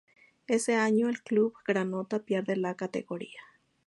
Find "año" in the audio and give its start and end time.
0.77-1.09